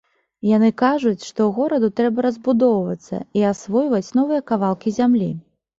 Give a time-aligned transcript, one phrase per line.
[0.51, 5.35] Яны кажуць, што гораду трэба разбудоўвацца і асвойваць новыя кавалкі зямлі.